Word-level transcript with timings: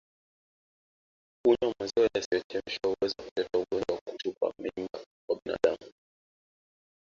Kunywa 1.43 1.73
maziwa 1.77 2.09
yasiyochemshwa 2.15 2.85
huweza 2.87 3.15
kuleta 3.25 3.59
ugonjwa 3.63 3.95
wa 3.95 4.01
kutupa 4.13 4.51
mimba 4.59 4.99
kwa 5.27 5.35
binadamu 5.43 5.91